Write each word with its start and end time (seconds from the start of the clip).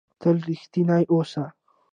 تل 0.21 0.37
رښتنی 0.47 1.03
اوسهٔ. 1.13 1.45